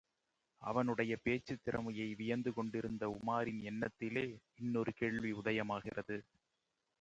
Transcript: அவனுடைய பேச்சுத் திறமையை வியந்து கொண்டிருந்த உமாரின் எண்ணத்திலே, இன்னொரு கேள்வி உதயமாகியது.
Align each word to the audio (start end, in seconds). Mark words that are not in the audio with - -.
அவனுடைய 0.57 1.17
பேச்சுத் 1.23 1.63
திறமையை 1.63 2.15
வியந்து 2.15 2.53
கொண்டிருந்த 2.53 3.17
உமாரின் 3.21 3.61
எண்ணத்திலே, 3.61 4.37
இன்னொரு 4.55 4.93
கேள்வி 4.93 5.33
உதயமாகியது. 5.33 6.21